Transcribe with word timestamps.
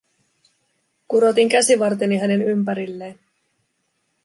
Kurotin 1.07 1.49
käsivarteni 1.49 2.17
hänen 2.17 2.41
ympärilleen. 2.41 3.19